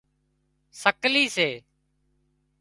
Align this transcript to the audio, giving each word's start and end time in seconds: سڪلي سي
سڪلي 0.81 1.25
سي 1.35 1.47